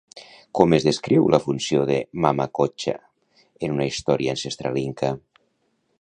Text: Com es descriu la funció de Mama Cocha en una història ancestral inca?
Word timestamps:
Com 0.59 0.71
es 0.77 0.85
descriu 0.87 1.27
la 1.33 1.39
funció 1.43 1.83
de 1.91 1.97
Mama 2.25 2.49
Cocha 2.61 2.97
en 3.67 3.77
una 3.77 3.89
història 3.93 4.37
ancestral 4.37 4.85
inca? 4.89 5.17